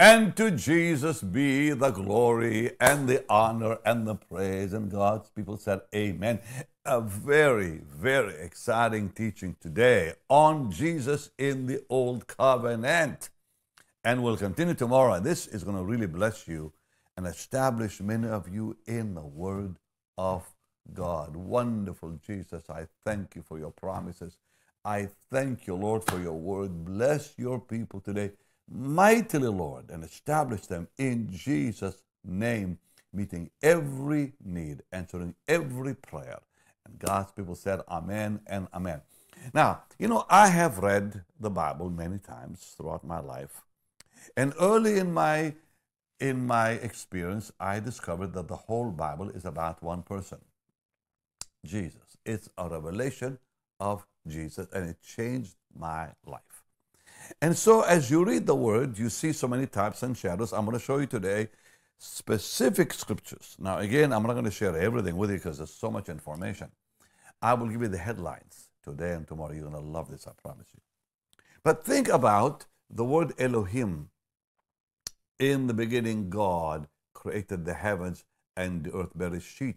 [0.00, 4.72] And to Jesus be the glory and the honor and the praise.
[4.72, 6.40] And God's people said, Amen.
[6.86, 13.28] A very, very exciting teaching today on Jesus in the Old Covenant.
[14.02, 15.20] And we'll continue tomorrow.
[15.20, 16.72] This is going to really bless you
[17.18, 19.76] and establish many of you in the Word
[20.16, 20.50] of
[20.94, 21.36] God.
[21.36, 24.38] Wonderful Jesus, I thank you for your promises.
[24.82, 26.86] I thank you, Lord, for your word.
[26.86, 28.30] Bless your people today
[28.70, 32.78] mightily, Lord, and establish them in Jesus' name,
[33.12, 36.38] meeting every need, answering every prayer.
[36.86, 39.02] And God's people said, Amen and Amen.
[39.52, 43.62] Now, you know, I have read the Bible many times throughout my life.
[44.36, 45.54] And early in my
[46.20, 50.38] in my experience, I discovered that the whole Bible is about one person,
[51.64, 52.18] Jesus.
[52.26, 53.38] It's a revelation
[53.80, 56.49] of Jesus, and it changed my life.
[57.40, 60.52] And so, as you read the word, you see so many types and shadows.
[60.52, 61.48] I'm going to show you today
[61.98, 63.56] specific scriptures.
[63.58, 66.70] Now, again, I'm not going to share everything with you because there's so much information.
[67.42, 69.52] I will give you the headlines today and tomorrow.
[69.52, 70.80] You're going to love this, I promise you.
[71.62, 74.08] But think about the word Elohim.
[75.38, 78.24] In the beginning, God created the heavens
[78.56, 79.16] and the earth.
[79.16, 79.76] Bereshit,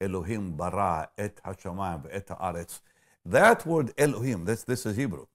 [0.00, 2.80] Elohim bara et hashamayim et haaretz.
[3.24, 5.26] That word Elohim, this, this is Hebrew.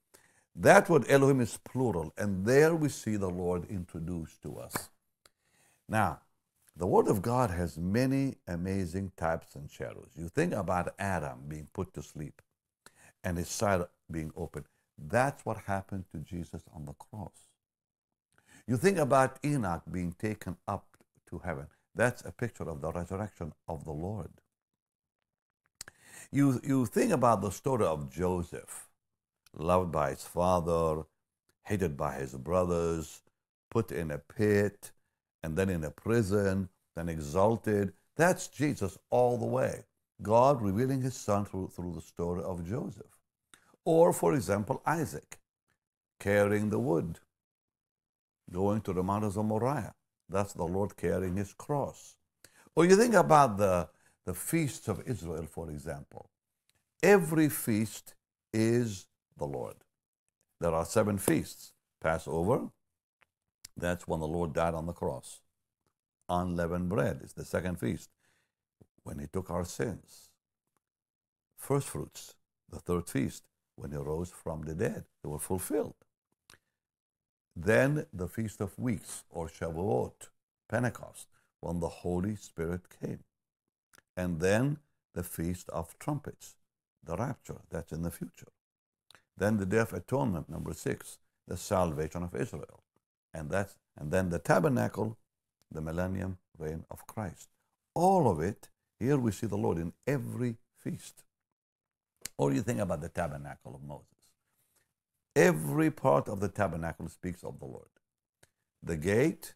[0.55, 4.89] That word Elohim is plural, and there we see the Lord introduced to us.
[5.89, 6.21] Now,
[6.77, 10.09] the Word of God has many amazing types and shadows.
[10.15, 12.41] You think about Adam being put to sleep
[13.23, 14.65] and his side being open.
[14.97, 17.49] That's what happened to Jesus on the cross.
[18.67, 20.97] You think about Enoch being taken up
[21.29, 21.67] to heaven.
[21.93, 24.31] That's a picture of the resurrection of the Lord.
[26.31, 28.87] You, you think about the story of Joseph
[29.57, 31.03] loved by his father,
[31.63, 33.21] hated by his brothers,
[33.69, 34.91] put in a pit,
[35.43, 37.93] and then in a prison, then exalted.
[38.15, 39.83] That's Jesus all the way.
[40.21, 43.17] God revealing his son through, through the story of Joseph.
[43.83, 45.37] Or, for example, Isaac
[46.19, 47.19] carrying the wood,
[48.51, 49.93] going to the mountains of Moriah.
[50.29, 52.15] That's the Lord carrying his cross.
[52.75, 53.89] Or you think about the,
[54.25, 56.29] the feasts of Israel, for example.
[57.03, 58.15] Every feast
[58.53, 59.05] is
[59.37, 59.75] the Lord.
[60.59, 61.73] There are seven feasts.
[62.01, 62.69] Passover,
[63.75, 65.39] that's when the Lord died on the cross.
[66.29, 68.09] Unleavened bread is the second feast,
[69.03, 70.29] when he took our sins.
[71.57, 72.35] First fruits,
[72.69, 73.43] the third feast,
[73.75, 75.05] when he rose from the dead.
[75.23, 75.95] They were fulfilled.
[77.55, 80.29] Then the Feast of Weeks, or Shavuot,
[80.69, 81.27] Pentecost,
[81.61, 83.23] when the Holy Spirit came.
[84.17, 84.79] And then
[85.13, 86.55] the Feast of Trumpets,
[87.03, 88.51] the rapture, that's in the future.
[89.37, 92.83] Then the Day of Atonement, number six, the salvation of Israel.
[93.33, 95.17] And, that's, and then the tabernacle,
[95.71, 97.49] the millennium reign of Christ.
[97.93, 98.69] All of it,
[98.99, 101.23] here we see the Lord in every feast.
[102.37, 104.07] Or you think about the tabernacle of Moses.
[105.35, 107.89] Every part of the tabernacle speaks of the Lord.
[108.81, 109.55] The gate,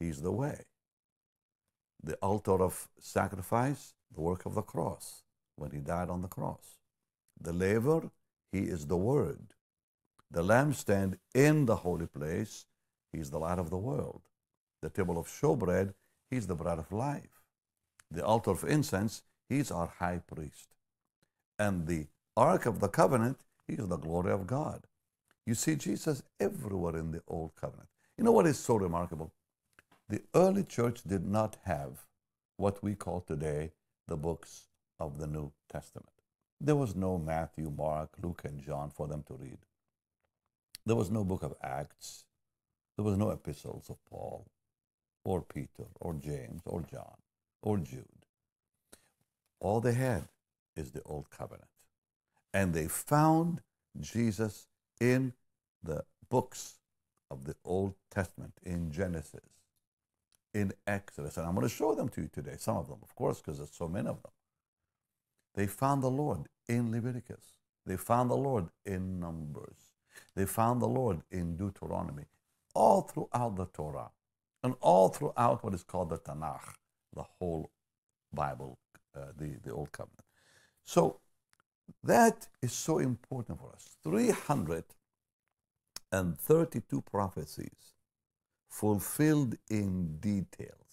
[0.00, 0.64] He's the way.
[2.02, 5.22] The altar of sacrifice, the work of the cross,
[5.56, 6.78] when He died on the cross.
[7.40, 8.10] The laver,
[8.54, 9.52] he is the Word.
[10.30, 12.66] The lampstand in the holy place,
[13.12, 14.22] He's the light of the world.
[14.80, 15.92] The table of showbread,
[16.30, 17.42] He's the bread of life.
[18.12, 20.68] The altar of incense, He's our high priest.
[21.58, 22.06] And the
[22.36, 24.86] Ark of the Covenant, He's the glory of God.
[25.44, 27.88] You see Jesus everywhere in the Old Covenant.
[28.16, 29.32] You know what is so remarkable?
[30.08, 32.06] The early church did not have
[32.56, 33.72] what we call today
[34.06, 34.68] the books
[35.00, 36.13] of the New Testament.
[36.64, 39.58] There was no Matthew, Mark, Luke, and John for them to read.
[40.86, 42.24] There was no book of Acts.
[42.96, 44.46] There was no epistles of Paul,
[45.26, 47.16] or Peter, or James, or John,
[47.62, 48.06] or Jude.
[49.60, 50.28] All they had
[50.74, 51.68] is the Old Covenant.
[52.54, 53.60] And they found
[54.00, 54.66] Jesus
[54.98, 55.34] in
[55.82, 56.78] the books
[57.30, 59.50] of the Old Testament, in Genesis,
[60.54, 61.36] in Exodus.
[61.36, 63.58] And I'm going to show them to you today, some of them, of course, because
[63.58, 64.32] there's so many of them.
[65.54, 67.52] They found the Lord in Leviticus.
[67.86, 69.92] They found the Lord in Numbers.
[70.34, 72.24] They found the Lord in Deuteronomy,
[72.74, 74.10] all throughout the Torah,
[74.62, 76.74] and all throughout what is called the Tanakh,
[77.14, 77.70] the whole
[78.32, 78.78] Bible,
[79.14, 80.24] uh, the, the Old Covenant.
[80.84, 81.20] So
[82.02, 83.96] that is so important for us.
[84.02, 87.92] 332 prophecies
[88.68, 90.83] fulfilled in details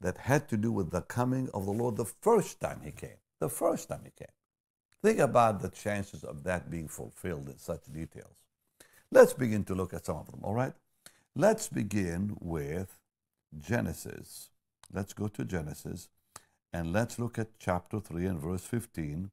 [0.00, 3.18] that had to do with the coming of the Lord the first time he came.
[3.40, 4.32] The first time he came.
[5.02, 8.36] Think about the chances of that being fulfilled in such details.
[9.10, 10.72] Let's begin to look at some of them, all right?
[11.34, 12.98] Let's begin with
[13.58, 14.50] Genesis.
[14.92, 16.08] Let's go to Genesis
[16.72, 19.30] and let's look at chapter 3 and verse 15.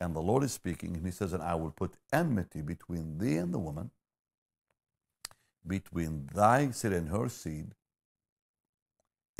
[0.00, 3.36] And the Lord is speaking, and He says, And I will put enmity between thee
[3.36, 3.90] and the woman,
[5.66, 7.74] between thy seed and her seed.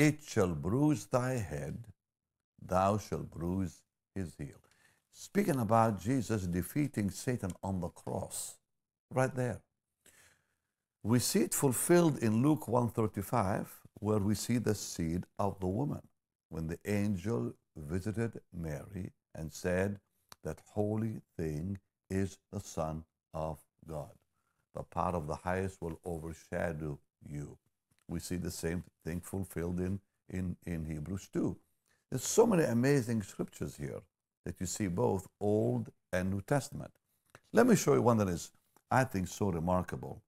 [0.01, 1.85] It shall bruise thy head,
[2.63, 3.83] thou shalt bruise
[4.15, 4.57] his heel.
[5.13, 8.57] Speaking about Jesus defeating Satan on the cross,
[9.11, 9.61] right there.
[11.03, 16.01] We see it fulfilled in Luke 135, where we see the seed of the woman.
[16.49, 20.01] When the angel visited Mary and said,
[20.45, 21.77] That holy thing
[22.09, 23.05] is the Son
[23.35, 24.13] of God.
[24.75, 26.99] The power of the highest will overshadow
[27.29, 27.59] you.
[28.11, 31.57] We see the same thing fulfilled in, in, in Hebrews 2.
[32.11, 34.01] There's so many amazing scriptures here
[34.45, 36.91] that you see both Old and New Testament.
[37.53, 38.51] Let me show you one that is,
[38.91, 40.23] I think, so remarkable.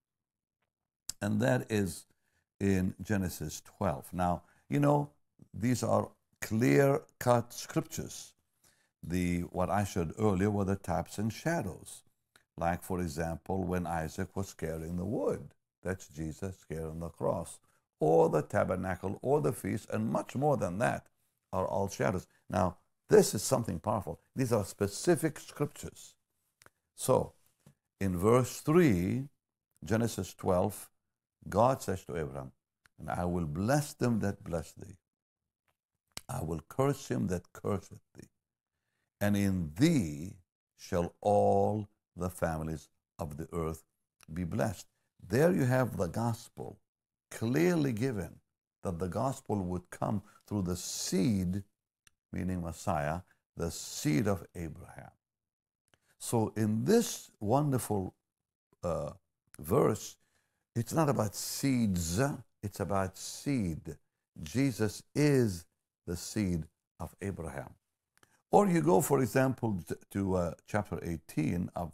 [1.20, 2.06] And that is
[2.61, 4.12] in Genesis 12.
[4.12, 5.11] Now, you know,
[5.52, 6.08] these are
[6.40, 8.32] clear cut scriptures.
[9.02, 12.02] The what I showed earlier were the types and shadows.
[12.56, 15.49] Like, for example, when Isaac was carrying the wood,
[15.82, 17.58] that's Jesus carrying the cross,
[18.03, 21.07] or the tabernacle, or the feast, and much more than that
[21.53, 22.27] are all shadows.
[22.51, 22.79] Now,
[23.09, 24.19] this is something powerful.
[24.35, 26.17] These are specific scriptures.
[26.97, 27.35] So,
[28.01, 29.29] in verse 3,
[29.85, 30.91] Genesis 12,
[31.49, 32.51] God says to Abraham,
[32.99, 34.97] And I will bless them that bless thee.
[36.29, 38.31] I will curse him that curseth thee.
[39.21, 40.39] And in thee
[40.77, 42.89] shall all the families
[43.21, 43.85] of the earth
[44.35, 44.89] be blessed.
[45.25, 46.81] There you have the gospel
[47.38, 48.37] clearly given
[48.82, 51.62] that the gospel would come through the seed
[52.32, 53.20] meaning Messiah,
[53.56, 55.11] the seed of Abraham.
[56.19, 58.14] So in this wonderful
[58.82, 59.11] uh,
[59.58, 60.17] verse,
[60.75, 62.20] it's not about seeds,
[62.62, 63.96] it's about seed.
[64.43, 65.67] Jesus is
[66.06, 66.64] the seed
[66.99, 67.70] of Abraham.
[68.50, 71.93] Or you go, for example, to uh, chapter 18 of,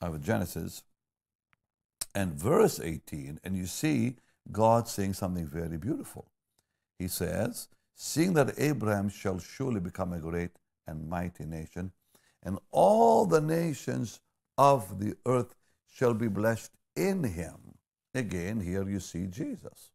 [0.00, 0.82] of Genesis
[2.14, 4.16] and verse 18, and you see
[4.52, 6.30] God saying something very beautiful.
[6.98, 10.50] He says, seeing that Abraham shall surely become a great
[10.86, 11.92] and mighty nation,
[12.42, 14.20] and all the nations
[14.58, 15.54] of the earth
[15.86, 17.56] shall be blessed in him.
[18.14, 19.92] Again, here you see Jesus,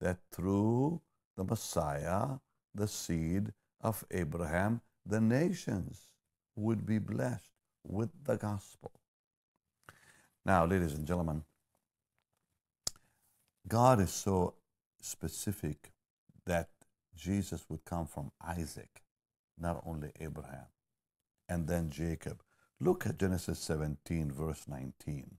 [0.00, 1.00] that through
[1.36, 2.38] the Messiah,
[2.74, 6.08] the seed of Abraham, the nations
[6.56, 7.50] would be blessed
[7.84, 8.92] with the gospel.
[10.44, 11.42] Now, ladies and gentlemen,
[13.68, 14.54] God is so
[15.00, 15.90] specific
[16.46, 16.70] that
[17.14, 19.02] Jesus would come from Isaac,
[19.58, 20.66] not only Abraham,
[21.48, 22.42] and then Jacob.
[22.80, 25.36] Look at Genesis 17, verse 19.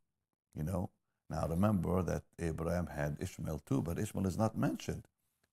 [0.56, 0.90] You know,
[1.30, 5.08] now remember that Abraham had Ishmael too, but Ishmael is not mentioned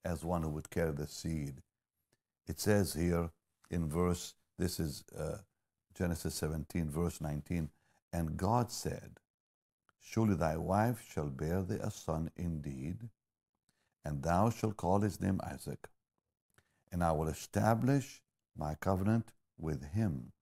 [0.04, 1.62] as one who would carry the seed.
[2.46, 3.30] It says here
[3.70, 5.38] in verse, this is uh,
[5.94, 7.70] Genesis 17, verse 19,
[8.12, 9.18] and God said,
[10.00, 13.08] Surely thy wife shall bear thee a son indeed,
[14.04, 15.88] and thou shalt call his name Isaac
[16.92, 18.22] and I will establish
[18.56, 20.32] my covenant with him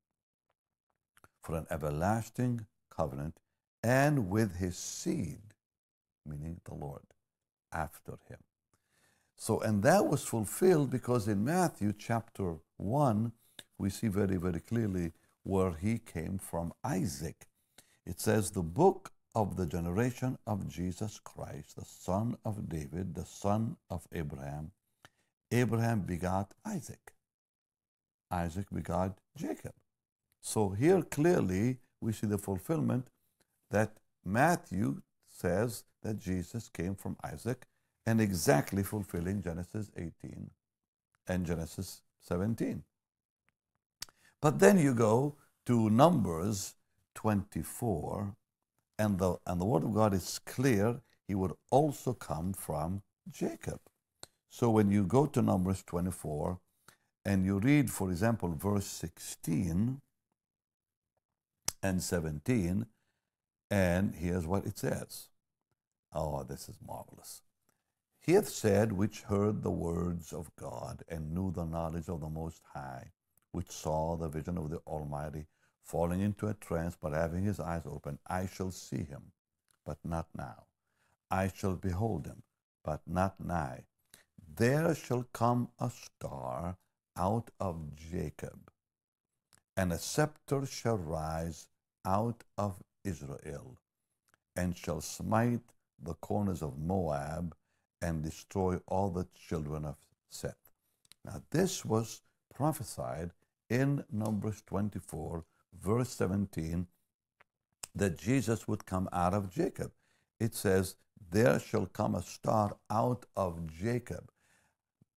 [1.43, 3.39] for an everlasting covenant
[3.83, 5.41] and with his seed,
[6.25, 7.03] meaning the Lord,
[7.73, 8.39] after him.
[9.37, 13.33] So, and that was fulfilled because in Matthew chapter 1,
[13.77, 15.13] we see very, very clearly
[15.43, 17.49] where he came from Isaac.
[18.07, 23.25] It says, the book of the generation of Jesus Christ, the son of David, the
[23.25, 24.71] son of Abraham,
[25.51, 27.13] Abraham begot Isaac.
[28.31, 29.73] Isaac begot Jacob.
[30.41, 33.09] So here clearly we see the fulfillment
[33.71, 37.67] that Matthew says that Jesus came from Isaac
[38.07, 40.51] and exactly fulfilling Genesis 18
[41.27, 42.85] and Genesis 17.
[44.41, 45.37] But then you go
[45.67, 46.75] to Numbers
[47.15, 48.35] 24,
[48.99, 51.01] and the, and the Word of God is clear.
[51.27, 53.81] He would also come from Jacob.
[54.49, 56.59] So when you go to Numbers 24
[57.25, 60.01] and you read, for example, verse 16
[61.83, 62.87] and 17,
[63.71, 65.29] and here's what it says.
[66.13, 67.43] Oh, this is marvelous.
[68.21, 72.29] He hath said, which heard the words of God and knew the knowledge of the
[72.29, 73.11] Most High,
[73.53, 75.47] which saw the vision of the Almighty,
[75.85, 79.33] falling into a trance, but having his eyes open, I shall see him,
[79.85, 80.65] but not now.
[81.31, 82.43] I shall behold him,
[82.83, 83.85] but not nigh
[84.57, 86.77] there shall come a star
[87.17, 88.71] out of Jacob,
[89.77, 91.67] and a scepter shall rise
[92.05, 93.79] out of Israel,
[94.57, 97.57] and shall smite the corners of Moab
[98.01, 99.97] and destroy all the children of
[100.29, 100.71] Seth.
[101.25, 102.23] Now, this was
[102.55, 103.31] prophesied
[103.69, 105.45] in Numbers 24,
[105.81, 106.87] verse 17,
[107.95, 109.93] that Jesus would come out of Jacob.
[110.41, 110.97] It says,
[111.31, 114.31] There shall come a star out of Jacob.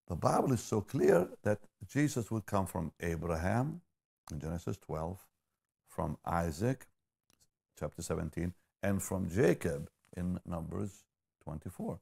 [0.08, 3.82] The Bible is so clear that Jesus would come from Abraham
[4.32, 5.26] in Genesis 12,
[5.88, 6.88] from Isaac,
[7.78, 11.04] chapter 17, and from Jacob in Numbers
[11.44, 12.00] 24.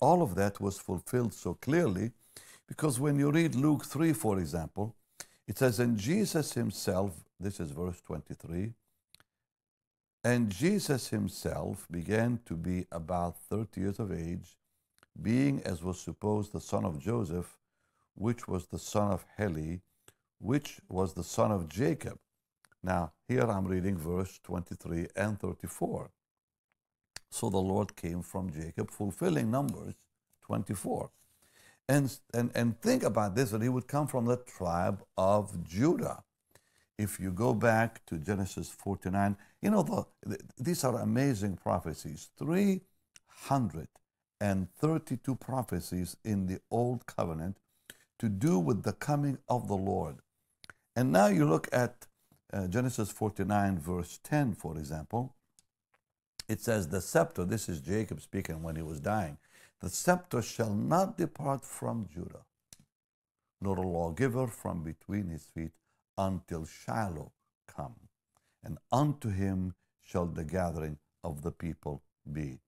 [0.00, 2.12] All of that was fulfilled so clearly
[2.66, 4.94] because when you read Luke 3, for example,
[5.46, 8.74] it says, And Jesus himself, this is verse 23,
[10.24, 14.56] and Jesus himself began to be about 30 years of age,
[15.20, 17.56] being, as was supposed, the son of Joseph,
[18.14, 19.80] which was the son of Heli,
[20.38, 22.18] which was the son of Jacob.
[22.82, 26.10] Now, here I'm reading verse 23 and 34.
[27.30, 29.94] So the Lord came from Jacob, fulfilling Numbers
[30.42, 31.10] 24.
[31.88, 36.22] And, and, and think about this that he would come from the tribe of Judah.
[36.98, 42.28] If you go back to Genesis 49, you know, the, the, these are amazing prophecies
[42.36, 47.56] 332 prophecies in the Old Covenant
[48.18, 50.16] to do with the coming of the Lord.
[50.96, 52.06] And now you look at
[52.52, 55.36] uh, Genesis 49, verse 10, for example.
[56.48, 59.38] It says, The scepter, this is Jacob speaking when he was dying,
[59.80, 62.44] the scepter shall not depart from Judah,
[63.60, 65.70] nor a lawgiver from between his feet
[66.18, 67.32] until Shiloh
[67.66, 67.94] come,
[68.62, 72.58] and unto him shall the gathering of the people be.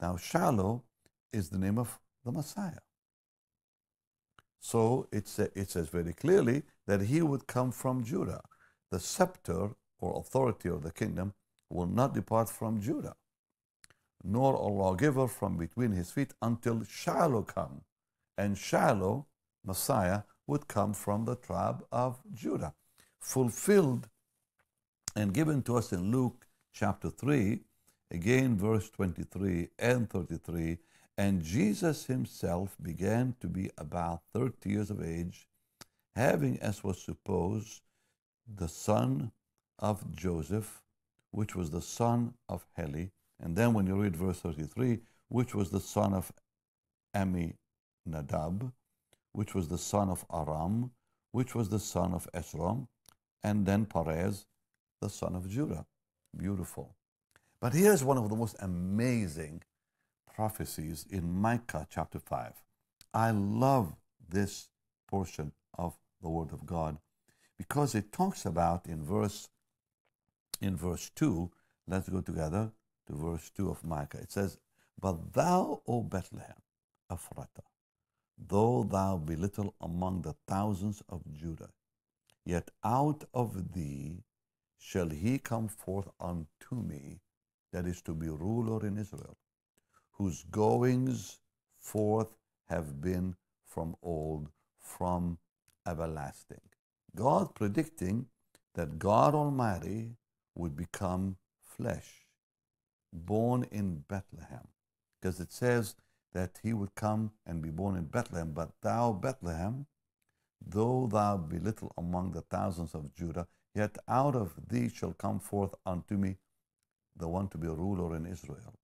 [0.00, 0.84] Now, Shiloh
[1.32, 2.84] is the name of the Messiah.
[4.60, 8.42] So it, it says very clearly that he would come from Judah.
[8.90, 11.34] The scepter or authority of the kingdom
[11.68, 13.16] will not depart from Judah
[14.24, 17.82] nor a lawgiver from between his feet until Shiloh come.
[18.36, 19.26] And Shiloh,
[19.64, 22.74] Messiah, would come from the tribe of Judah.
[23.20, 24.08] Fulfilled
[25.16, 27.60] and given to us in Luke chapter 3,
[28.10, 30.78] again, verse 23 and 33.
[31.16, 35.48] And Jesus himself began to be about 30 years of age,
[36.14, 37.82] having, as was supposed,
[38.46, 39.32] the son
[39.78, 40.80] of Joseph,
[41.32, 43.10] which was the son of Heli,
[43.40, 46.32] and then when you read verse 33, which was the son of
[47.14, 48.72] Amminadab,
[49.32, 50.90] which was the son of Aram,
[51.32, 52.88] which was the son of Esrom,
[53.42, 54.46] and then Perez,
[55.00, 55.86] the son of Judah.
[56.36, 56.94] Beautiful.
[57.60, 59.62] But here's one of the most amazing
[60.34, 62.52] prophecies in Micah chapter 5.
[63.14, 63.94] I love
[64.28, 64.68] this
[65.08, 66.98] portion of the Word of God
[67.56, 69.48] because it talks about in verse
[70.60, 71.50] in verse 2,
[71.86, 72.72] let's go together
[73.06, 74.18] to verse 2 of Micah.
[74.18, 74.58] It says,
[75.00, 76.56] But thou, O Bethlehem,
[77.10, 77.64] Ephratah,
[78.36, 81.70] though thou be little among the thousands of Judah,
[82.48, 84.24] yet out of thee
[84.78, 87.20] shall he come forth unto me,
[87.72, 89.36] that is to be ruler in Israel,
[90.12, 91.40] whose goings
[91.78, 92.32] forth
[92.70, 93.36] have been
[93.66, 95.36] from old, from
[95.86, 96.64] everlasting.
[97.14, 98.26] God predicting
[98.74, 100.16] that God Almighty
[100.54, 101.36] would become
[101.76, 102.26] flesh
[103.12, 104.68] born in Bethlehem.
[105.20, 105.96] Because it says
[106.32, 108.52] that he would come and be born in Bethlehem.
[108.54, 109.86] But thou, Bethlehem,
[110.66, 115.40] though thou be little among the thousands of Judah, yet out of thee shall come
[115.40, 116.36] forth unto me
[117.16, 118.74] the one to be a ruler in Israel.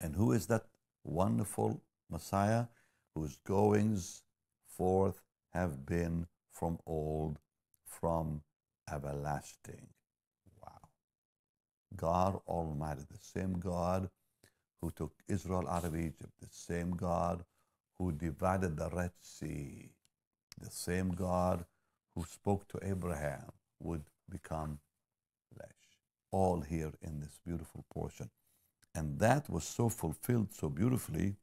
[0.00, 0.66] And who is that
[1.04, 2.66] wonderful Messiah
[3.14, 4.22] whose goings
[4.66, 5.20] forth
[5.52, 7.38] have been from old,
[7.84, 8.42] from
[8.92, 9.86] everlasting?
[10.60, 10.88] Wow.
[11.96, 14.10] God Almighty, the same God
[14.80, 17.44] who took Israel out of Egypt, the same God
[17.98, 19.90] who divided the Red Sea,
[20.60, 21.64] the same God
[22.14, 24.78] who spoke to Abraham would become
[25.54, 25.68] flesh.
[26.30, 28.30] All here in this beautiful portion.
[28.94, 31.36] And that was so fulfilled so beautifully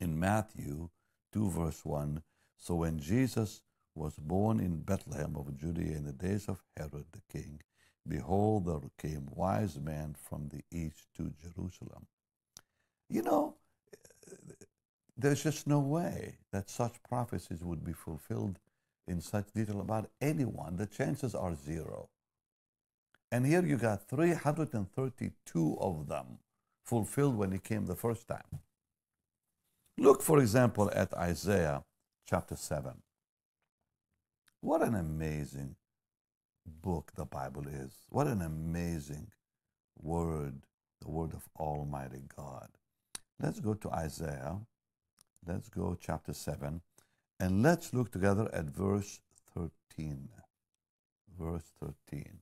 [0.00, 0.88] in Matthew
[1.32, 2.22] 2, verse 1.
[2.56, 3.60] So when Jesus
[3.94, 7.60] was born in Bethlehem of Judea in the days of Herod the king,
[8.06, 12.06] Behold, there came wise men from the east to Jerusalem.
[13.08, 13.56] You know,
[15.16, 18.58] there's just no way that such prophecies would be fulfilled
[19.06, 20.76] in such detail about anyone.
[20.76, 22.08] The chances are zero.
[23.30, 26.38] And here you got 332 of them
[26.84, 28.60] fulfilled when he came the first time.
[29.96, 31.84] Look, for example, at Isaiah
[32.28, 32.92] chapter 7.
[34.60, 35.76] What an amazing
[36.66, 37.92] book the Bible is.
[38.08, 39.28] What an amazing
[40.00, 40.62] word
[41.04, 42.68] the word of Almighty God.
[43.40, 44.58] Let's go to Isaiah.
[45.46, 46.80] Let's go chapter 7.
[47.38, 49.20] And let's look together at verse
[49.54, 50.28] 13.
[51.38, 52.38] Verse 13.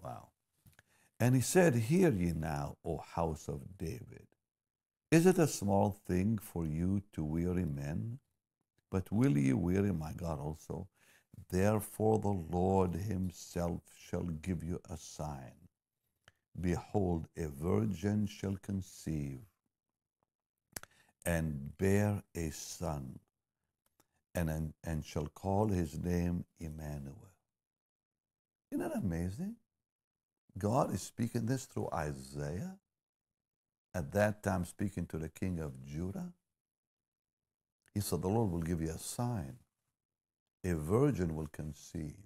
[0.00, 0.28] Wow.
[1.18, 4.26] And he said, Hear ye now, O house of David.
[5.10, 8.20] Is it a small thing for you to weary men?
[8.90, 10.86] But will ye weary my God also?
[11.50, 15.68] Therefore the Lord himself shall give you a sign.
[16.60, 19.40] Behold, a virgin shall conceive
[21.28, 23.18] and bear a son,
[24.34, 27.28] and, and shall call his name Emmanuel.
[28.72, 29.56] Isn't that amazing?
[30.56, 32.78] God is speaking this through Isaiah,
[33.94, 36.32] at that time speaking to the king of Judah.
[37.92, 39.58] He said, The Lord will give you a sign.
[40.64, 42.16] A virgin will conceive.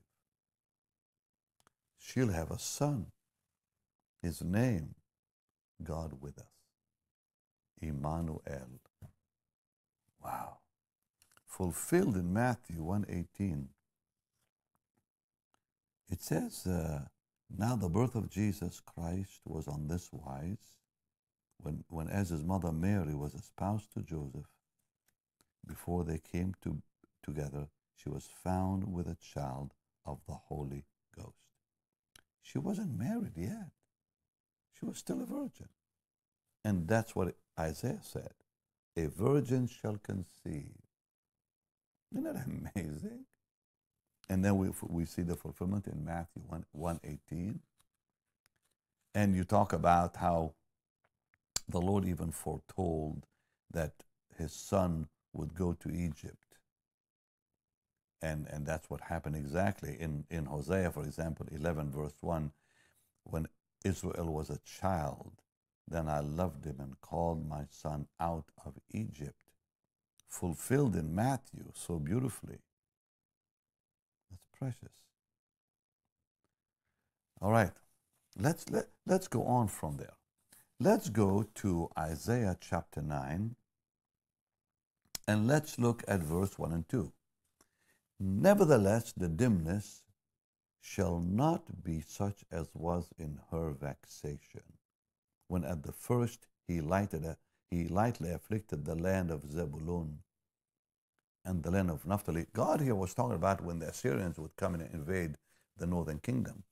[1.98, 3.06] She'll have a son.
[4.22, 4.94] His name,
[5.82, 6.44] God with us.
[7.80, 8.42] Emmanuel.
[10.22, 10.58] Wow.
[11.46, 13.68] Fulfilled in Matthew 118.
[16.10, 17.06] It says, uh,
[17.56, 20.76] now the birth of Jesus Christ was on this wise,
[21.58, 24.48] when, when as his mother Mary was espoused to Joseph,
[25.66, 26.82] before they came to,
[27.22, 29.72] together, she was found with a child
[30.04, 30.84] of the Holy
[31.16, 31.36] Ghost.
[32.42, 33.70] She wasn't married yet.
[34.78, 35.68] She was still a virgin.
[36.64, 38.32] And that's what Isaiah said.
[38.96, 40.74] A virgin shall conceive.
[42.12, 42.44] Isn't that
[42.76, 43.24] amazing?
[44.28, 47.60] And then we, we see the fulfillment in Matthew 1, 118.
[49.14, 50.54] And you talk about how
[51.68, 53.26] the Lord even foretold
[53.70, 53.92] that
[54.38, 56.36] his son would go to Egypt.
[58.20, 62.52] And, and that's what happened exactly in, in Hosea, for example, 11, verse 1.
[63.24, 63.48] When
[63.84, 65.32] Israel was a child,
[65.88, 69.42] then I loved him and called my son out of Egypt.
[70.28, 72.58] Fulfilled in Matthew so beautifully.
[74.30, 74.96] That's precious.
[77.40, 77.72] All right,
[78.38, 80.14] let's, let, let's go on from there.
[80.78, 83.54] Let's go to Isaiah chapter 9
[85.28, 87.12] and let's look at verse 1 and 2.
[88.18, 90.02] Nevertheless, the dimness
[90.80, 94.62] shall not be such as was in her vexation,
[95.52, 97.36] when at the first he lighted a,
[97.70, 100.20] he lightly afflicted the land of Zebulun
[101.44, 102.46] and the land of Naphtali.
[102.54, 105.36] God here was talking about when the Assyrians would come and invade
[105.76, 106.62] the northern kingdom.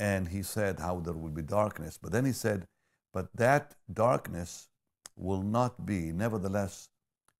[0.00, 2.00] And he said how there will be darkness.
[2.02, 2.66] But then he said,
[3.12, 4.68] but that darkness
[5.14, 6.88] will not be, nevertheless,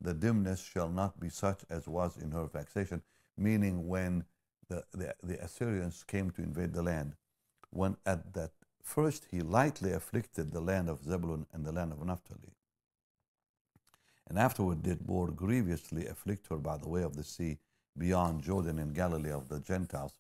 [0.01, 3.03] the dimness shall not be such as was in her vexation,
[3.37, 4.25] meaning when
[4.69, 7.15] the, the, the Assyrians came to invade the land,
[7.71, 12.05] when at that first he lightly afflicted the land of Zebulun and the land of
[12.05, 12.55] Naphtali,
[14.29, 17.59] and afterward did more grievously afflict her by the way of the sea
[17.97, 20.15] beyond Jordan in Galilee of the Gentiles.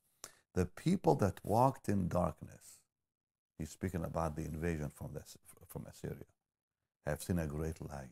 [0.55, 2.79] The people that walked in darkness,
[3.59, 5.11] he's speaking about the invasion from,
[5.66, 6.27] from Assyria,
[7.07, 8.11] have seen a great light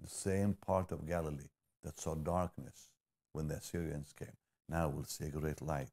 [0.00, 1.50] the same part of Galilee
[1.82, 2.88] that saw darkness
[3.32, 4.36] when the Assyrians came,
[4.68, 5.90] now will see a great light.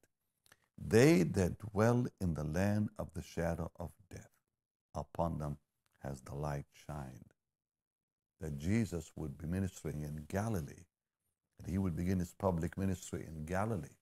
[0.88, 4.32] They that dwell in the land of the shadow of death,
[4.96, 5.58] upon them
[6.00, 7.34] has the light shined.
[8.39, 10.86] That Jesus would be ministering in Galilee,
[11.60, 13.98] that he would begin his public ministry in Galilee,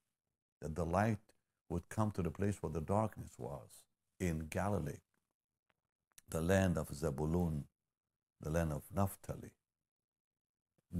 [0.60, 1.18] that the light
[1.68, 3.68] would come to the place where the darkness was,
[4.18, 5.00] in Galilee,
[6.30, 7.64] the land of Zebulun,
[8.40, 9.52] the land of Naphtali,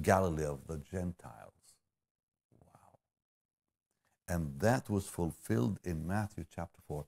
[0.02, 1.59] Galilee of the Gentiles.
[4.30, 7.04] And that was fulfilled in Matthew chapter 4.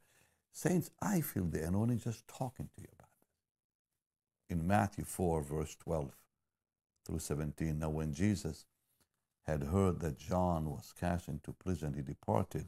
[0.51, 3.11] Saints, I feel the anointing just talking to you about
[4.49, 4.53] it.
[4.53, 6.11] In Matthew 4, verse 12
[7.07, 7.79] through 17.
[7.79, 8.67] Now, when Jesus
[9.47, 12.67] had heard that John was cast into prison, he departed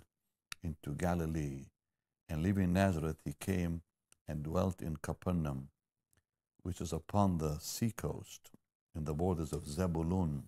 [0.62, 1.64] into Galilee.
[2.28, 3.82] And leaving Nazareth, he came
[4.28, 5.66] and dwelt in Capernaum,
[6.62, 8.52] which is upon the seacoast
[8.94, 10.44] in the borders of Zebulun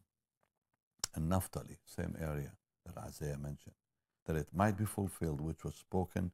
[1.16, 2.52] and Naphtali, same area
[2.84, 3.74] that Isaiah mentioned,
[4.26, 6.32] that it might be fulfilled which was spoken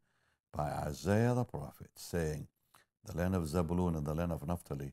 [0.53, 2.49] by Isaiah the prophet, saying,
[3.05, 4.93] The land of Zebulun and the land of Naphtali,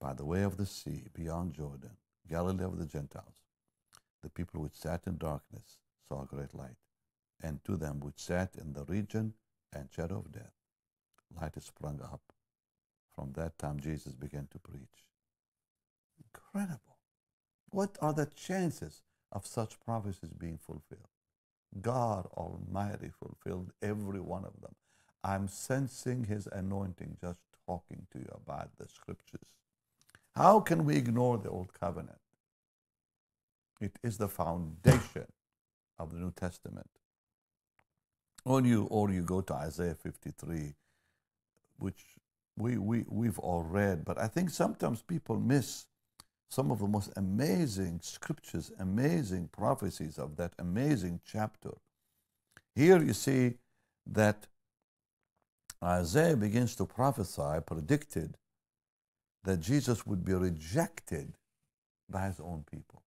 [0.00, 1.96] by the way of the sea, beyond Jordan,
[2.28, 3.42] Galilee of the Gentiles,
[4.22, 6.76] the people which sat in darkness saw a great light,
[7.42, 9.34] and to them which sat in the region
[9.72, 10.52] and shadow of death,
[11.40, 12.20] light sprung up.
[13.14, 15.04] From that time Jesus began to preach
[16.18, 16.98] incredible.
[17.70, 21.08] What are the chances of such prophecies being fulfilled?
[21.80, 24.74] God Almighty fulfilled every one of them.
[25.22, 29.46] I'm sensing his anointing just talking to you about the scriptures.
[30.34, 32.18] How can we ignore the old covenant?
[33.80, 35.26] It is the foundation
[35.98, 36.88] of the New Testament.
[38.44, 40.74] Or you, or you go to Isaiah 53,
[41.78, 42.04] which
[42.56, 45.86] we, we, we've all read, but I think sometimes people miss
[46.48, 51.70] some of the most amazing scriptures, amazing prophecies of that amazing chapter.
[52.74, 53.54] Here you see
[54.06, 54.46] that
[55.82, 58.36] Isaiah begins to prophesy, predicted
[59.44, 61.34] that Jesus would be rejected
[62.08, 63.02] by his own people.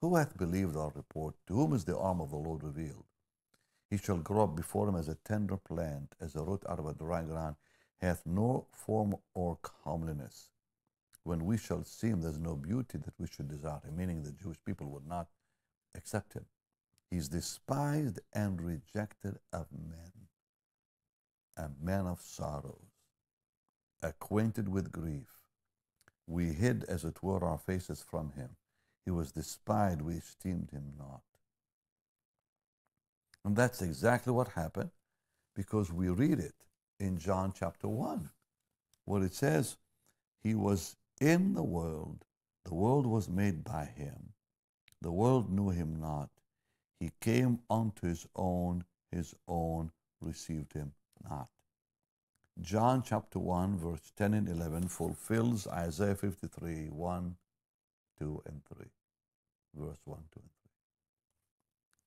[0.00, 1.34] Who hath believed our report?
[1.48, 3.04] To whom is the arm of the Lord revealed?
[3.90, 6.86] He shall grow up before him as a tender plant, as a root out of
[6.86, 7.56] a dry ground,
[8.00, 10.48] hath no form or comeliness.
[11.24, 14.32] When we shall see him, there's no beauty that we should desire him, meaning the
[14.32, 15.28] Jewish people would not
[15.94, 16.46] accept him.
[17.10, 20.28] He's despised and rejected of men,
[21.56, 22.90] a man of sorrows,
[24.02, 25.28] acquainted with grief.
[26.26, 28.56] We hid, as it were, our faces from him.
[29.04, 31.22] He was despised, we esteemed him not.
[33.44, 34.90] And that's exactly what happened
[35.54, 36.54] because we read it
[36.98, 38.30] in John chapter 1,
[39.04, 39.76] where it says,
[40.42, 42.24] He was in the world,
[42.64, 44.32] the world was made by him,
[45.00, 46.28] the world knew him not.
[46.98, 50.92] He came unto his own, his own received him
[51.28, 51.48] not.
[52.60, 57.36] John chapter 1, verse 10 and 11 fulfills Isaiah 53, 1,
[58.18, 58.86] 2, and 3.
[59.74, 60.70] Verse 1, 2, and 3.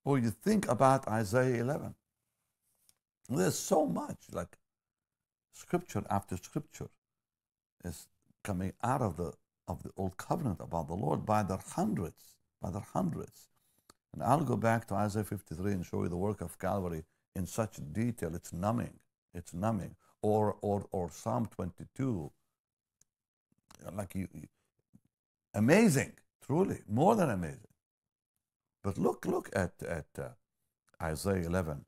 [0.04, 1.94] Or you think about Isaiah 11.
[3.28, 4.56] There's so much, like
[5.52, 6.88] scripture after scripture
[7.82, 8.08] is
[8.46, 9.32] coming out of the
[9.68, 12.22] of the old covenant about the Lord by the hundreds,
[12.62, 13.48] by the hundreds.
[14.12, 17.02] And I'll go back to Isaiah 53 and show you the work of Calvary
[17.34, 18.34] in such detail.
[18.34, 18.94] It's numbing.
[19.34, 19.96] It's numbing.
[20.22, 22.30] Or or or Psalm 22.
[23.92, 24.48] Like you, you
[25.54, 26.12] amazing,
[26.46, 27.74] truly, more than amazing.
[28.82, 30.28] But look, look at at uh,
[31.02, 31.84] Isaiah 11,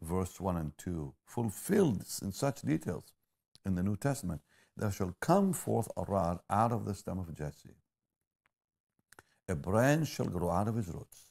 [0.00, 3.12] verse 1 and 2, fulfilled in such details
[3.66, 4.40] in the New Testament.
[4.76, 7.76] There shall come forth a rod out of the stem of Jesse.
[9.48, 11.30] A branch shall grow out of his roots.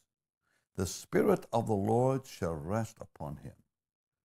[0.75, 3.53] The Spirit of the Lord shall rest upon him.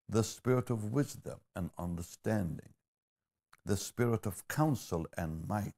[0.09, 2.71] The Spirit of wisdom and understanding.
[3.65, 5.75] The Spirit of counsel and might.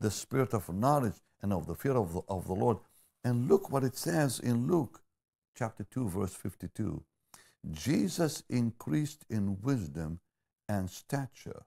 [0.00, 2.78] The Spirit of knowledge and of the fear of the, of the Lord.
[3.24, 5.02] And look what it says in Luke
[5.56, 7.02] chapter 2, verse 52.
[7.72, 10.20] Jesus increased in wisdom
[10.68, 11.64] and stature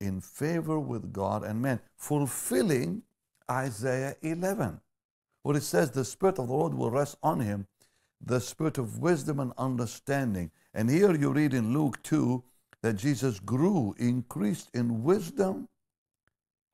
[0.00, 3.02] in favor with God and men, fulfilling
[3.50, 4.80] Isaiah 11,
[5.42, 7.66] where it says, The Spirit of the Lord will rest on him,
[8.20, 10.50] the Spirit of wisdom and understanding.
[10.74, 12.42] And here you read in Luke 2
[12.82, 15.68] that Jesus grew, increased in wisdom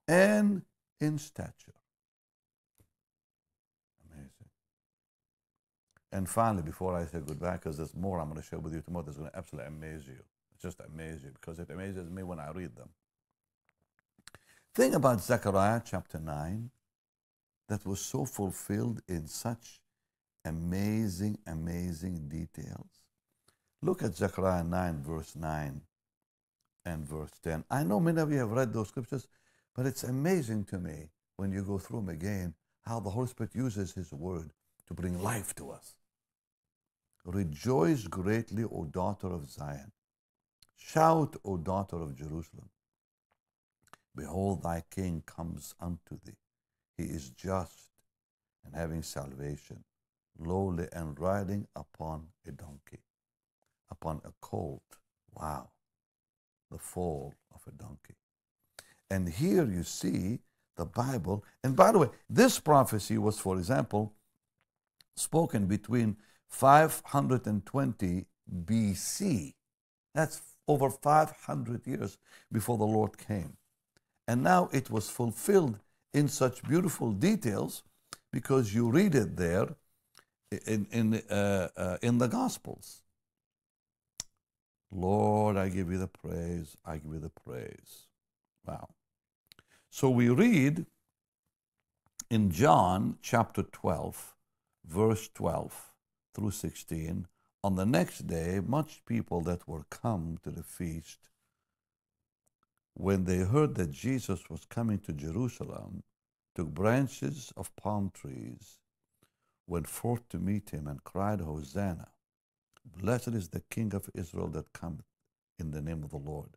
[0.06, 0.62] and
[1.00, 1.72] in stature.
[4.10, 4.30] Amazing.
[6.12, 8.82] And finally, before I say goodbye, because there's more I'm going to share with you
[8.82, 10.22] tomorrow that's going to absolutely amaze you.
[10.60, 12.88] Just amaze you because it amazes me when I read them.
[14.74, 16.68] Think about Zechariah chapter 9
[17.68, 19.80] that was so fulfilled in such
[20.44, 23.04] amazing, amazing details.
[23.82, 25.80] Look at Zechariah 9, verse 9
[26.87, 27.62] and verse 10.
[27.70, 29.28] I know many of you have read those scriptures,
[29.76, 33.54] but it's amazing to me when you go through them again how the Holy Spirit
[33.54, 34.50] uses His word
[34.88, 35.94] to bring life to us.
[37.24, 39.92] Rejoice greatly, O daughter of Zion.
[40.74, 42.70] Shout, O daughter of Jerusalem.
[44.16, 46.38] Behold, thy king comes unto thee.
[46.96, 47.90] He is just
[48.64, 49.85] and having salvation,
[50.38, 53.03] lowly and riding upon a donkey,
[53.90, 54.83] upon a colt.
[55.35, 55.70] Wow,
[56.70, 58.14] the fall of a donkey.
[59.11, 60.40] And here you see
[60.77, 61.44] the Bible.
[61.62, 64.12] And by the way, this prophecy was, for example,
[65.16, 66.16] spoken between
[66.48, 68.27] 520
[68.64, 69.55] BC.
[70.14, 72.18] That's over 500 years
[72.50, 73.57] before the Lord came.
[74.26, 75.78] And now it was fulfilled
[76.12, 77.82] in such beautiful details
[78.32, 79.68] because you read it there
[80.66, 83.02] in, in, uh, uh, in the Gospels.
[84.90, 88.06] Lord, I give you the praise, I give you the praise.
[88.66, 88.90] Wow.
[89.90, 90.87] So we read
[92.30, 94.34] in John chapter 12,
[94.87, 95.92] verse 12
[96.34, 97.26] through 16,
[97.62, 101.28] on the next day, much people that were come to the feast
[102.94, 106.02] when they heard that Jesus was coming to Jerusalem,
[106.54, 108.78] took branches of palm trees,
[109.66, 112.09] went forth to meet him, and cried, Hosanna!
[112.85, 115.07] Blessed is the King of Israel that cometh
[115.59, 116.57] in the name of the Lord.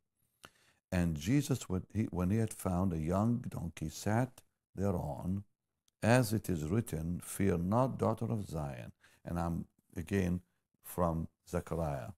[0.91, 4.41] And Jesus, when he, when he had found a young donkey, sat
[4.75, 5.43] thereon,
[6.03, 8.91] as it is written, Fear not, daughter of Zion.
[9.25, 10.41] And I'm again
[10.83, 12.11] from Zechariah.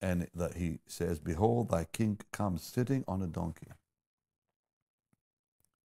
[0.00, 3.68] And that he says, Behold, thy king comes sitting on a donkey.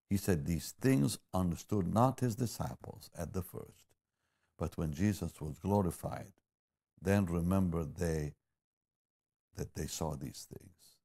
[0.09, 3.85] He said, These things understood not his disciples at the first.
[4.57, 6.33] But when Jesus was glorified,
[7.01, 8.33] then remembered they
[9.55, 10.97] that they saw these things,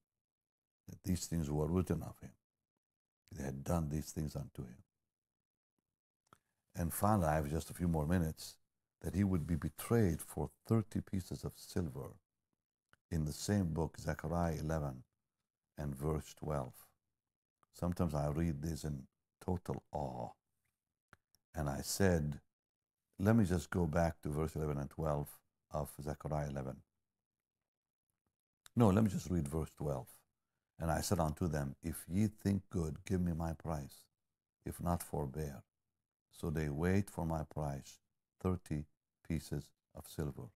[0.89, 2.33] that these things were written of him.
[3.33, 4.83] They had done these things unto him.
[6.75, 8.57] And finally, I have just a few more minutes,
[9.03, 12.11] that he would be betrayed for 30 pieces of silver
[13.11, 15.03] in the same book, Zechariah 11
[15.79, 16.73] and verse 12.
[17.73, 19.07] Sometimes I read this in
[19.45, 20.31] total awe.
[21.55, 22.41] And I said,
[23.19, 25.29] let me just go back to verse 11 and 12
[25.73, 26.77] of Zechariah 11.
[28.75, 30.07] No, let me just read verse 12.
[30.79, 34.05] And I said unto them, If ye think good, give me my price.
[34.67, 35.63] If not, forbear.
[36.31, 37.99] So they wait for my price,
[38.43, 38.85] thirty
[39.27, 40.49] pieces of silver.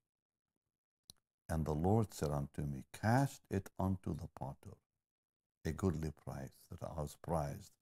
[1.50, 4.76] And the Lord said unto me, Cast it unto the potter,
[5.66, 7.72] a goodly price that I was prized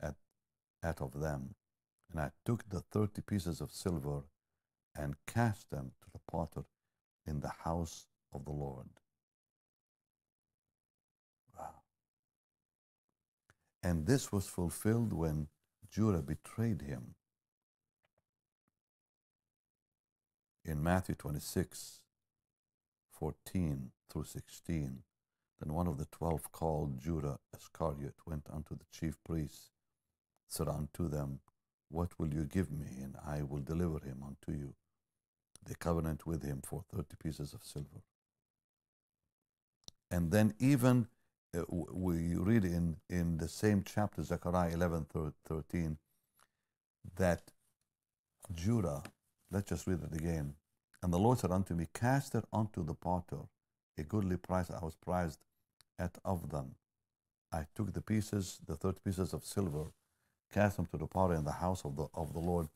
[0.00, 0.16] at,
[0.82, 1.54] at of them.
[2.10, 4.24] And I took the thirty pieces of silver
[4.96, 6.64] and cast them to the potter
[7.24, 8.88] in the house of the Lord.
[11.56, 11.82] Wow.
[13.80, 15.46] And this was fulfilled when
[15.88, 17.14] Judas betrayed him.
[20.64, 22.03] In Matthew 26,
[23.18, 25.02] 14 through 16,
[25.60, 29.70] then one of the twelve called Judas Iscariot went unto the chief priests,
[30.46, 31.40] said unto them,
[31.90, 34.74] What will you give me, and I will deliver him unto you?
[35.64, 38.02] They covenant with him for 30 pieces of silver.
[40.10, 41.08] And then even
[41.56, 45.06] uh, we read in, in the same chapter, Zechariah 11,
[45.46, 45.98] 13,
[47.16, 47.52] that
[48.52, 49.02] Judas,
[49.50, 50.54] let's just read it again.
[51.04, 53.40] And the Lord said unto me, Cast it unto the potter,
[53.98, 55.38] a goodly price I was prized
[55.98, 56.76] at of them.
[57.52, 59.88] I took the pieces, the 30 pieces of silver,
[60.50, 62.68] cast them to the potter in the house of the, of the Lord.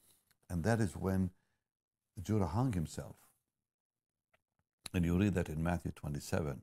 [0.51, 1.31] And that is when
[2.23, 3.17] Judas hung himself.
[4.93, 6.61] And you read that in Matthew 27,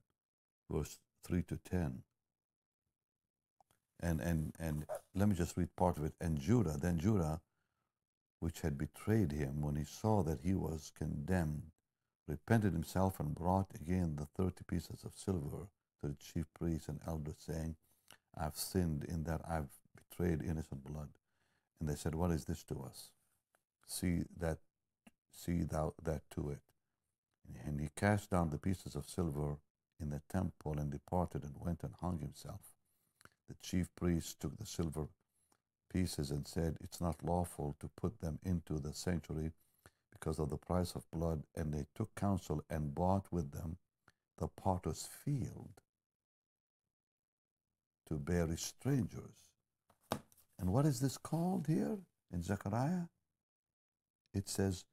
[0.70, 2.04] verse 3 to 10.
[4.02, 6.14] And, and, and let me just read part of it.
[6.22, 7.40] And Judas, then Judas,
[8.46, 11.64] which had betrayed him, when he saw that he was condemned,
[12.28, 15.66] repented himself and brought again the thirty pieces of silver
[16.00, 17.76] to the chief priests and elders, saying,
[18.38, 21.10] I've sinned in that I've betrayed innocent blood.
[21.80, 23.10] And they said, What is this to us?
[23.88, 24.60] See that
[25.32, 26.60] see thou that to it.
[27.66, 29.58] And he cast down the pieces of silver
[30.00, 32.62] in the temple and departed and went and hung himself.
[33.48, 35.08] The chief priests took the silver
[35.92, 39.52] pieces and said, It's not lawful to put them into the sanctuary
[40.12, 41.44] because of the price of blood.
[41.56, 43.78] And they took counsel and bought with them
[44.38, 45.82] the potter's field
[48.08, 49.52] to bury strangers.
[50.60, 51.98] And what is this called here
[52.32, 53.08] in Zechariah?
[54.34, 54.86] It says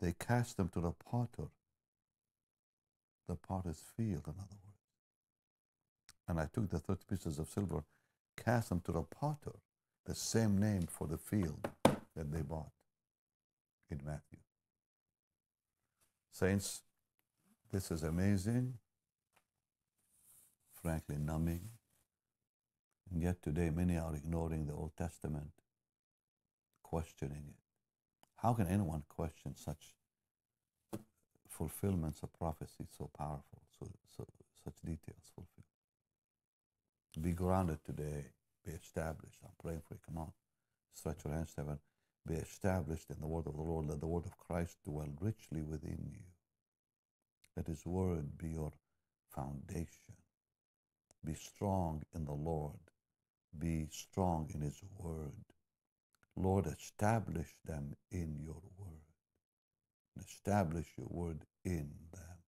[0.00, 1.48] they cast them to the potter,
[3.28, 4.74] the potter's field, in other words.
[6.28, 7.84] And I took the 30 pieces of silver,
[8.36, 9.52] cast them to the potter,
[10.04, 12.70] the same name for the field that they bought
[13.90, 14.38] in Matthew.
[16.30, 16.82] Saints,
[17.72, 18.74] this is amazing,
[20.82, 21.68] frankly numbing.
[23.10, 25.52] And yet today many are ignoring the Old Testament,
[26.82, 27.54] questioning it.
[28.36, 29.94] How can anyone question such
[31.48, 34.26] fulfillments of prophecy so powerful, so, so
[34.64, 35.64] such details fulfilled?
[37.22, 38.26] Be grounded today,
[38.64, 39.38] be established.
[39.44, 40.00] I'm praying for you.
[40.06, 40.32] Come on.
[40.92, 41.78] Stretch your hands heaven.
[42.26, 43.86] Be established in the word of the Lord.
[43.86, 46.24] Let the word of Christ dwell richly within you.
[47.56, 48.72] Let his word be your
[49.34, 50.14] foundation.
[51.24, 52.78] Be strong in the Lord.
[53.58, 55.32] Be strong in his word.
[56.36, 59.04] Lord, establish them in your word.
[60.20, 62.38] Establish your word in them.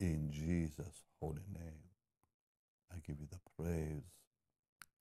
[0.00, 1.84] In Jesus' holy name,
[2.92, 4.02] I give you the praise,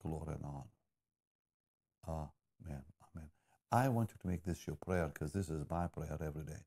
[0.03, 2.29] glory, and honor.
[2.65, 2.83] Amen.
[3.15, 3.29] Amen.
[3.71, 6.63] I want you to make this your prayer because this is my prayer every day.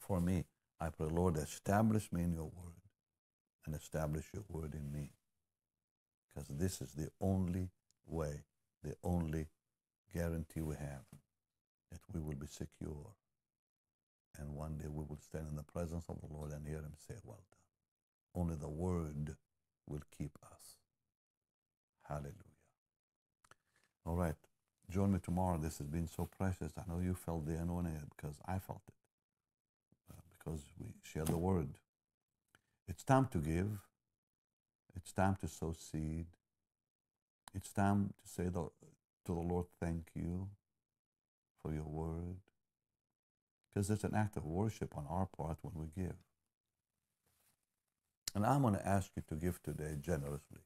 [0.00, 0.44] For me,
[0.80, 2.74] I pray, Lord, establish me in your word
[3.66, 5.10] and establish your word in me.
[6.28, 7.70] Because this is the only
[8.06, 8.44] way,
[8.82, 9.46] the only
[10.14, 11.04] guarantee we have
[11.90, 13.12] that we will be secure.
[14.38, 16.94] And one day we will stand in the presence of the Lord and hear him
[16.96, 18.42] say, Well done.
[18.42, 19.36] Only the word
[19.86, 20.77] will keep us.
[22.08, 22.32] Hallelujah.
[24.06, 24.34] All right.
[24.90, 25.58] Join me tomorrow.
[25.58, 26.72] This has been so precious.
[26.78, 28.94] I know you felt the anointing because I felt it.
[30.10, 31.68] Uh, because we share the word.
[32.88, 33.68] It's time to give.
[34.96, 36.26] It's time to sow seed.
[37.54, 38.68] It's time to say the,
[39.26, 40.48] to the Lord, thank you
[41.62, 42.36] for your word.
[43.68, 46.16] Because it's an act of worship on our part when we give.
[48.34, 50.60] And I'm going to ask you to give today generously.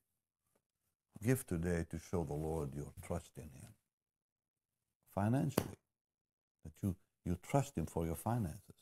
[1.22, 3.74] Give today to show the Lord your trust in Him
[5.14, 5.78] financially,
[6.64, 8.74] that you, you trust Him for your finances.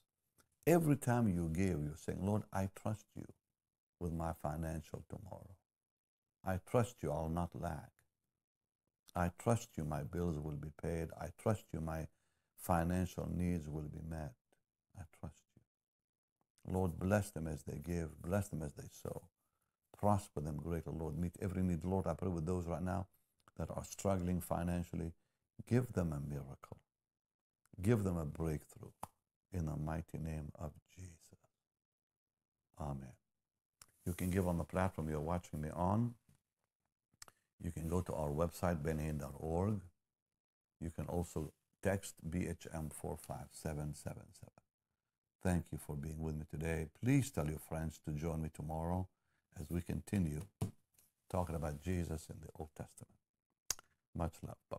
[0.66, 3.26] Every time you give, you're saying, Lord, I trust you
[3.98, 5.56] with my financial tomorrow.
[6.44, 7.90] I trust you, I'll not lack.
[9.14, 11.08] I trust you, my bills will be paid.
[11.20, 12.06] I trust you, my
[12.56, 14.32] financial needs will be met.
[14.98, 16.72] I trust you.
[16.72, 19.22] Lord, bless them as they give, bless them as they sow.
[20.00, 21.18] Prosper them greater, Lord.
[21.18, 21.84] Meet every need.
[21.84, 23.06] Lord, I pray with those right now
[23.58, 25.12] that are struggling financially.
[25.68, 26.78] Give them a miracle.
[27.82, 28.92] Give them a breakthrough
[29.52, 31.12] in the mighty name of Jesus.
[32.80, 33.12] Amen.
[34.06, 36.14] You can give on the platform you're watching me on.
[37.62, 39.80] You can go to our website, bennyhinn.org.
[40.80, 44.22] You can also text BHM 45777.
[45.42, 46.86] Thank you for being with me today.
[47.02, 49.06] Please tell your friends to join me tomorrow
[49.58, 50.42] as we continue
[51.30, 53.16] talking about Jesus in the Old Testament.
[54.14, 54.56] Much love.
[54.70, 54.78] Bye